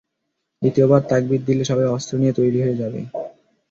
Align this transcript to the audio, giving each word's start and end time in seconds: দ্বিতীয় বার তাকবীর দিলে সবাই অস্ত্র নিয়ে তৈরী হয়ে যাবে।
দ্বিতীয় 0.61 0.85
বার 0.87 1.01
তাকবীর 1.09 1.41
দিলে 1.47 1.63
সবাই 1.69 1.91
অস্ত্র 1.95 2.13
নিয়ে 2.21 2.37
তৈরী 2.37 2.59
হয়ে 2.63 2.79
যাবে। 2.81 2.99